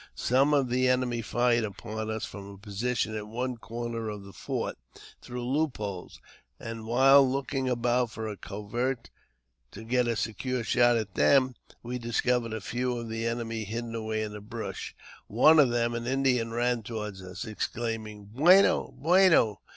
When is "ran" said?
16.49-16.81